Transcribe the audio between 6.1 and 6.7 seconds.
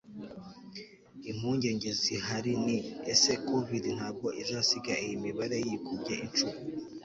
inshuro